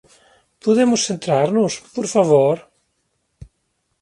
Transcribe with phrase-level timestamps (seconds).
[0.63, 2.57] Podemos centrarnos, por favor?